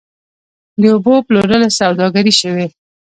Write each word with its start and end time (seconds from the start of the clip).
د 0.81 0.83
اوبو 0.93 1.13
پلورل 1.27 1.63
سوداګري 1.79 2.33
شوې؟ 2.41 2.65